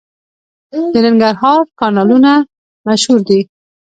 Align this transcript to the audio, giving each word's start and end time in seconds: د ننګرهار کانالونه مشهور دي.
د 0.93 0.95
ننګرهار 1.05 1.61
کانالونه 1.79 2.31
مشهور 2.87 3.19
دي. 3.29 3.39